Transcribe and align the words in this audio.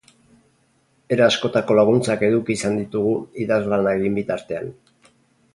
Era 1.15 1.27
askotako 1.33 1.77
laguntzak 1.81 2.25
eduki 2.29 2.57
izan 2.61 2.81
ditugu 2.81 3.15
idazlana 3.45 3.97
egin 4.01 4.21
bitartean. 4.23 4.77